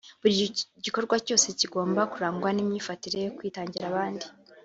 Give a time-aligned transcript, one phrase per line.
[0.19, 0.35] Buri
[0.85, 4.25] gikorwa cyose kigomba kurangwa n’imyifatire yo kwitangira abandi